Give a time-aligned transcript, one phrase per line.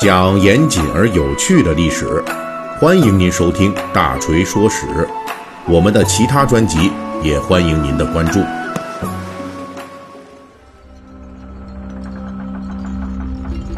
[0.00, 2.24] 讲严谨而有趣的历史，
[2.80, 4.86] 欢迎您收听《大锤说史》。
[5.68, 6.90] 我们的其他专辑
[7.22, 8.40] 也欢迎您的关注。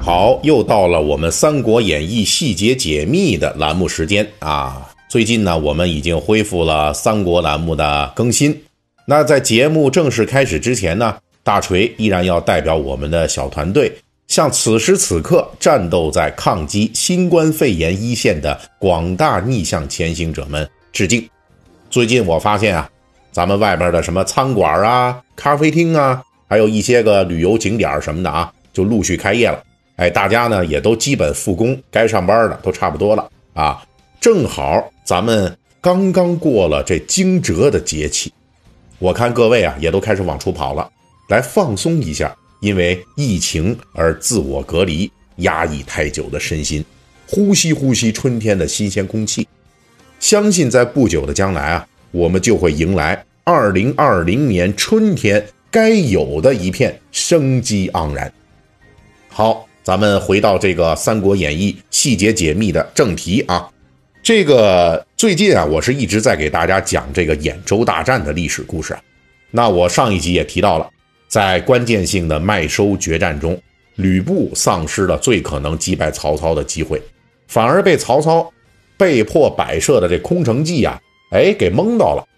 [0.01, 4.81] 好，又到了我们《三国演义》细节解密的栏目时间啊！
[5.09, 8.63] 最近呢，我们已经恢复了三国栏目的更新。
[9.07, 13.93] 那在节目正式开始之前呢，大锤依然要代表我们的小团队，
[14.33, 21.29] 向此时此刻战斗在抗击新冠肺炎一线的广大逆向前行者们致敬。
[21.91, 22.89] 最近我发现啊，
[23.31, 29.63] 咱们外边的什么餐馆啊、咖啡厅啊，还有一些个旅游景点什么的啊，就陆续开业了。
[29.97, 33.85] 哎，大家呢也都基本复工，该上班的都差不多了啊。
[34.19, 38.33] 正好咱们刚刚过了这惊蛰的节气。
[38.99, 40.91] 我看各位啊，也都开始往出跑了，
[41.29, 46.83] 来放松一下，因为疫情而自我隔离、压抑太久的身心，
[47.27, 49.47] 呼吸呼吸春天的新鲜空气。
[50.21, 58.33] 相信在不久的将来啊，我们就会迎来二零二零年春天该有的一片生机盎然。
[59.29, 63.69] 好，咱们回到这个《三国演义》细节解密的正题啊。
[64.23, 69.03] 这个最近啊，我是一直在给大家讲这个兖州大战的历史故事啊。
[69.51, 70.89] 那我上一集也提到了，
[71.33, 73.59] 在关键性的麦收决战中，
[73.95, 77.01] 吕布丧失了最可能击败曹操的机会，
[77.49, 78.53] 反而被曹操
[78.99, 82.29] 被迫摆设的这空城计啊，哎，给蒙到了。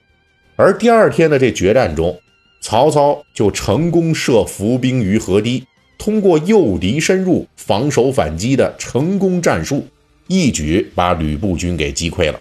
[0.54, 2.16] 而第二天的这决战中，
[2.60, 5.64] 曹操就成功设伏兵于河堤，
[5.98, 9.84] 通过诱敌深入、防守反击的成功战术。
[10.28, 12.40] 一举把吕布军给击溃了，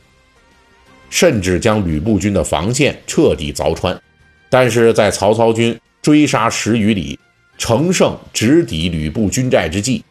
[1.10, 4.00] 甚至将吕布军的防线彻底凿穿。
[4.52, 7.18] 但是在曹操军追杀十余里，
[7.58, 10.04] 乘胜直抵吕布军寨之际，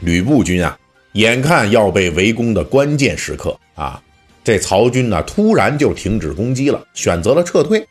[0.00, 0.76] 吕布军啊，
[1.12, 4.02] 眼看要被围攻的关键时刻啊，
[4.42, 7.86] 这曹军呢突然就停止攻击了，选择了撤退。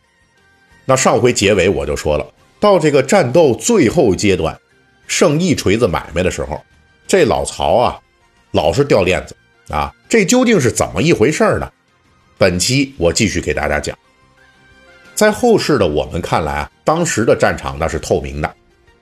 [0.83, 2.25] 那上回结尾我就说了，
[2.59, 4.59] 到这个战斗最后阶段，
[5.07, 6.61] 剩一锤子买卖的时候，
[7.07, 7.97] 这老曹啊。
[8.53, 9.33] 老是掉链子
[9.69, 9.95] 啊！
[10.09, 11.71] 这究竟是怎么一回事呢？
[12.37, 13.97] 本期我继续给大家讲。
[15.21, 18.51] 在后世的我们看来啊，当时的战场那是透明的，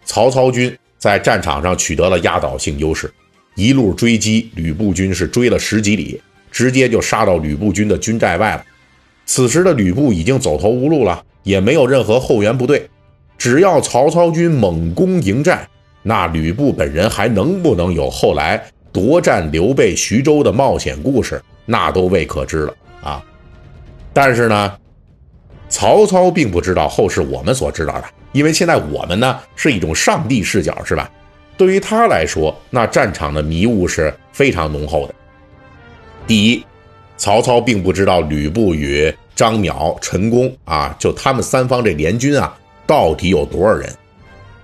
[0.03, 3.09] 曹操军在战场上取得了压倒性优势，
[3.55, 6.21] 一路追击吕布军是追了十几里，
[6.51, 8.65] 直接就杀到吕布军的军寨外了。
[9.25, 12.85] 此时的吕布已经走投无路了，也没有任何后援部队，
[13.37, 15.65] 只要曹操军猛攻营寨，
[16.03, 18.61] 那吕布本人还能不能有后来？
[18.91, 23.23] 夺占刘备徐州的冒险故事，那都未可知了啊！
[24.11, 24.75] 但是呢，
[25.69, 31.09] 曹操并不知道后世我们所知道的，因为现在我们呢是一种上帝视角，是吧？
[31.55, 35.13] 对于他来说，那战场的迷雾是非常浓厚的。
[36.25, 36.65] 第一，
[37.17, 43.89] 曹操并不知道吕布与张邈、陈宫啊，就他们三方这联军啊，到底有多少人？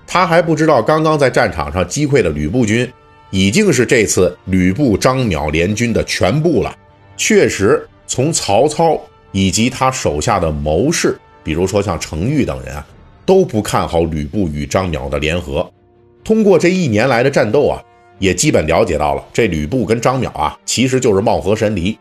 [0.08, 2.92] 他还不知道刚刚在战场上击溃的吕布军。
[3.32, 6.74] 已经是这次吕布、张邈联军的全部了。
[7.18, 8.98] 确实，从曹操
[9.36, 12.88] 以及他手下的谋士，比如说像程昱等人啊，
[13.26, 15.70] 都不看好吕布与张邈的联合。
[16.24, 17.84] 通过这一年来的战斗啊，
[18.18, 22.00] 也基本了解到了这吕布跟张邈啊，其实就是貌合神离。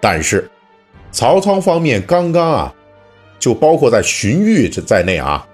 [0.00, 0.50] 但是，
[1.12, 2.74] 曹操方面刚刚啊，
[3.38, 5.46] 就包括在荀彧这在内啊，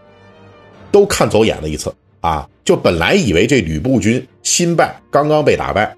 [0.91, 2.48] 都看走眼了一次啊。
[2.64, 5.94] 就本来以为这吕布军新败，刚刚被打败，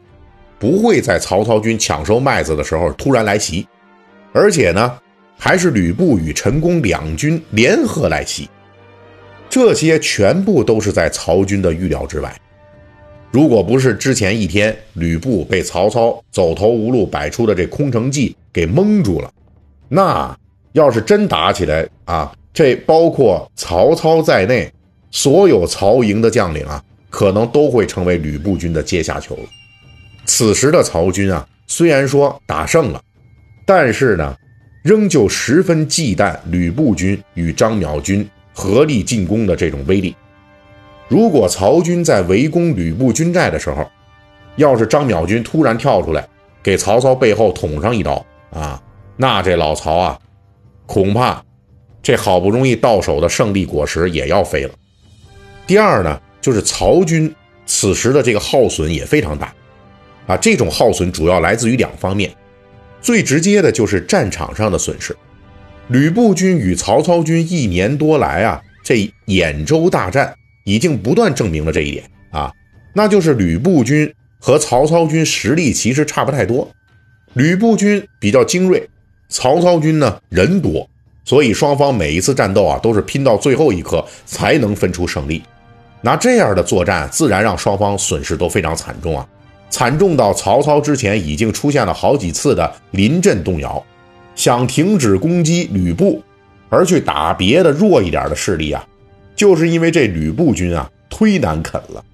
[0.58, 3.64] 不会在曹操军抢收麦子的时候突然来袭，
[4.32, 4.98] 而且呢，
[5.44, 8.48] 还是吕布与陈宫两军联合来袭，
[9.50, 12.32] 这些全部都是在曹军的预料之外。
[13.32, 19.32] 如果不是之前一天吕布被曹操走投无路摆出的这空城计给蒙住了，
[19.88, 20.32] 那
[20.74, 24.72] 要是真打起来啊，这包括曹操在内。
[25.10, 29.36] 所有曹营的将领啊，可能都会成为吕布军的阶下囚。
[30.24, 33.02] 此时的曹军啊，虽然说打胜了，
[33.66, 34.34] 但是呢，
[34.82, 40.14] 仍旧十分忌惮吕布军与张邈军合力进攻的这种威力。
[41.08, 43.88] 如果曹军在围攻吕布军寨的时候，
[44.56, 46.26] 要是张邈军突然跳出来，
[46.62, 48.82] 给曹操背后捅上一刀啊，
[49.16, 50.18] 那这老曹啊，
[50.86, 51.42] 恐怕
[52.02, 54.74] 这好不容易到手的胜利果实也要飞了。
[55.66, 57.32] 第二呢，就是曹军
[57.66, 59.54] 此时的这个耗损也非常大，
[60.26, 62.30] 啊，这种耗损主要来自于两方面，
[63.02, 65.14] 最直接的就是战场上的损失。
[65.88, 70.32] 吕布军与曹操军一年多来啊，这兖州大战
[70.64, 72.50] 已经不断证明了这一点啊，
[72.94, 76.70] 那就是吕布军和曹操军实力其实差不太多。
[77.34, 78.88] 吕布军比较精锐，
[79.28, 80.88] 曹操军呢人多，
[81.24, 85.42] 所以双方每一次战斗啊都是拼到最后一刻才能分出胜利。
[86.00, 89.26] 那这样的作战，自然让双方损失都非常惨重啊，
[89.72, 93.82] 惨重到曹操之前已经出现了好几次的临阵动摇，
[94.34, 96.22] 想停止攻击吕布，
[96.68, 98.86] 而去打别的弱一点的势力啊，
[99.34, 102.04] 就是因为这吕布军啊忒难啃了。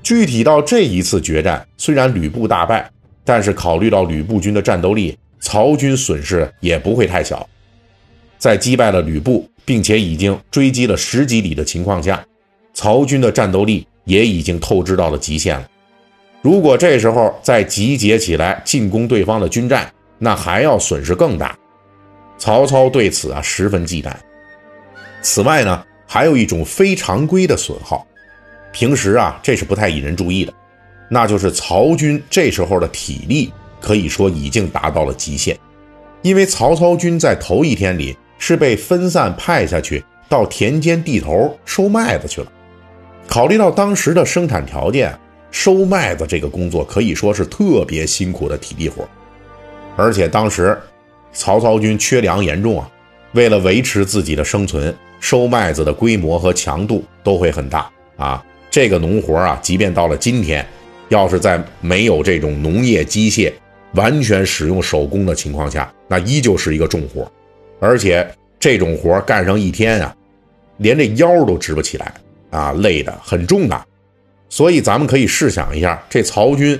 [0.00, 2.88] 具体到这一次决战，虽然吕布大败，
[3.24, 7.46] 但是考虑到吕布军的战斗力，曹军损失也不会太小。
[8.38, 12.24] 在击败了吕布，并且已经追击了十几里的情况下。
[12.72, 15.68] 曹军的战斗力也已经透支到了极限了。
[16.42, 21.56] 如果这时候再集结起来进攻对方的军寨，那还要损失更大。
[22.38, 24.10] 曹操对此啊十分忌惮。
[25.20, 28.06] 此外呢，还有一种非常规的损耗，
[28.72, 30.52] 平时啊这是不太引人注意的，
[31.10, 35.54] 那就是曹军这时候的体力可以说已经达到了极限，
[36.22, 42.50] 因为曹操军在头一天里是被分散派下去到田间地头收麦子去了。
[43.28, 45.14] 考虑到当时的生产条件，
[45.50, 49.08] 收麦子这个工作可以说是特别辛苦的体力活，
[49.96, 50.78] 而且当时
[51.32, 52.90] 曹操军缺粮严重啊，
[53.32, 58.44] 为了维持自己的生存，收麦子的规模和强度都会很大啊。
[58.70, 60.64] 这个农活啊，即便到了今天，
[61.08, 63.52] 要是在没有这种农业机械，
[63.94, 67.30] 完全使用手工的情况下，那依旧是一个重活，
[67.80, 68.26] 而且
[68.58, 70.14] 这种活干上一天啊，
[70.76, 72.12] 连这腰都直不起来。
[72.50, 73.80] 啊，累的很重的，
[74.50, 76.78] 所以咱们可以试想一下，这曹军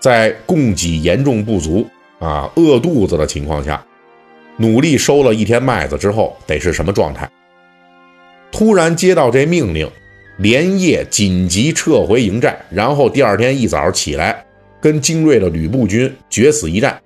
[0.00, 1.88] 在供给严重不足
[2.18, 3.82] 啊、饿肚子的情况下，
[4.56, 7.30] 努力收了一天麦子之后，得是什么状态？
[8.50, 9.88] 突然接到这命令，
[10.36, 14.44] 连夜紧急撤回营寨，然后第二天一早起来，
[14.80, 17.00] 跟精锐的吕布军决死一战。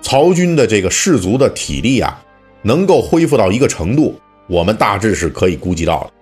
[0.00, 2.22] 曹军的这个士卒的体力啊，
[2.62, 6.12] 能够恢复到一个程度，我们大致是可以估计到的。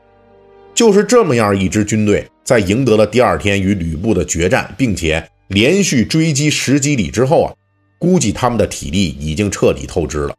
[0.76, 7.52] 就是这么样一支军队，在赢得了第二天与吕布的决战，并且连续追击十几里之后啊，
[7.98, 10.34] 估计他们的体力已经彻底透支了。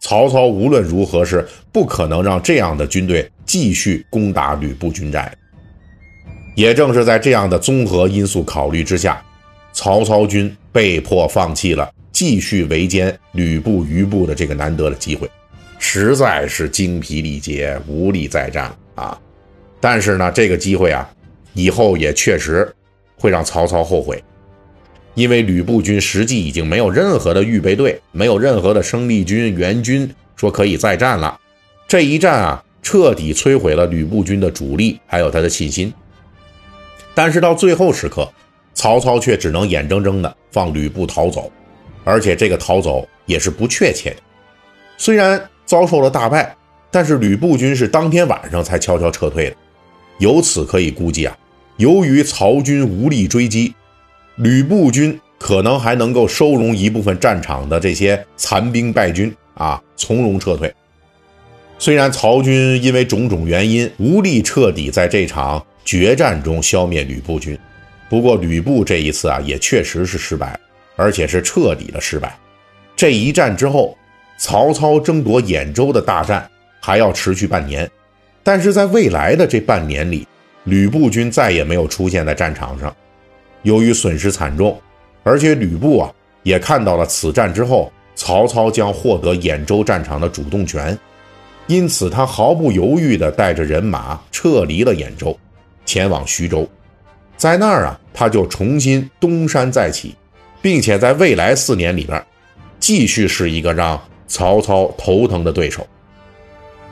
[0.00, 5.32] 曹操无论如何是不可能让这样的军队继续攻打吕布军寨。
[6.54, 9.20] 也正是在这样的综合因素考虑之下，
[9.72, 15.28] 曹操军被迫放弃了继续围歼吕布余部的这个难得的机会，
[15.80, 19.18] 实在是精疲力竭，无力再战啊。
[19.82, 21.10] 但是呢，这个机会啊，
[21.54, 22.72] 以后也确实
[23.16, 24.22] 会让曹操后悔，
[25.14, 31.36] 因为吕布军实际已经没有任何的预备队，没有任何的生力军援军说可以再战了。
[31.88, 35.92] 这一战啊，彻底摧毁了吕布军的主力，还有他的信心。
[37.12, 38.30] 但是到最后时刻，
[38.74, 41.50] 曹操却只能眼睁睁的放吕布逃走，
[42.04, 44.16] 而且这个逃走也是不确切的。
[44.96, 46.56] 虽然遭受了大败，
[46.88, 49.56] 但是吕布军是当天晚上才悄悄撤退的。
[50.18, 51.36] 由此可以估计啊，
[51.76, 53.74] 由于曹军无力追击，
[54.36, 60.72] 吕布军可能还能够收容一部分战场的这些残兵败军啊，从容撤退。
[61.78, 67.58] 虽然曹军因为种种原因无力彻底在这场决战中消灭吕布军，
[68.08, 70.56] 不过吕布这一次啊也确实是失败，
[70.94, 72.38] 而且是彻底的失败。
[72.94, 73.98] 这一战之后，
[74.38, 76.48] 曹操争夺兖州的大战
[76.80, 77.90] 还要持续半年。
[78.42, 80.26] 但是在未来的这半年里，
[80.64, 82.94] 吕布军再也没有出现在战场上。
[83.62, 84.80] 由于损失惨重，
[85.22, 90.98] 而且吕布啊也看到了此战之后，曹操将获得兖州战场的主动权，
[91.68, 95.38] 因此他毫不犹豫地带着人马撤离了兖州，
[95.86, 96.68] 前往徐州。
[97.36, 100.14] 在那儿啊，他就重新东山再起，
[100.60, 102.24] 并且在未来四年里边，
[102.80, 105.86] 继续是一个让曹操头疼的对手。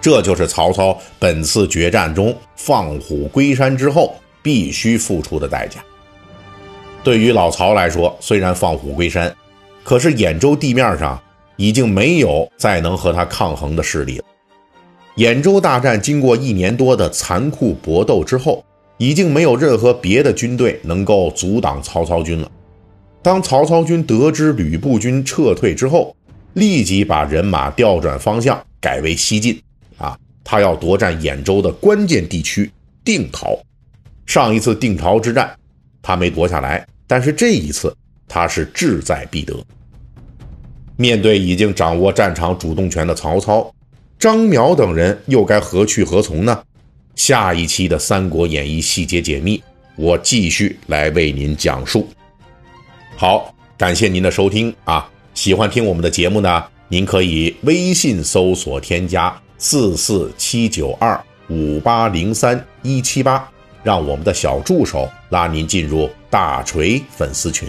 [0.01, 5.85] 这就是曹操本次决战中放虎归山之后必须付出的代价。
[7.05, 9.35] 对于老曹来说，虽然放虎归山，
[9.85, 11.21] 可是兖州地面上
[11.57, 14.25] 已经没有再能和他抗衡的势力了。
[15.17, 18.65] 兖州大战经过一年多的残酷搏斗之后，
[18.97, 22.51] 已经没有任何别的军队能够阻挡曹操军了。
[23.23, 26.15] 当曹操军得知吕布军撤退之后，
[26.55, 29.61] 立即把人马调转方向，改为西进。
[30.45, 32.71] 他要夺占兖州的关键地区
[33.05, 33.59] 定陶。
[34.27, 35.55] 上一次定陶之战，
[36.03, 37.97] 他没夺下来，但是这一次
[38.29, 39.55] 他是志在必得。
[40.97, 43.73] 面对已经掌握战场主动权的曹操，
[44.19, 46.63] 张邈等人又该何去何从呢？
[47.17, 49.63] 下一期的《三国演义》细节解密，
[49.97, 52.07] 我继续来为您讲述。
[53.17, 55.11] 好，感谢您的收听啊！
[55.35, 63.47] 喜欢听我们的节目呢，您可以微信搜索添加四四七九二五八零三一七八，
[63.83, 67.69] 让我们的小助手拉您进入大锤粉丝群。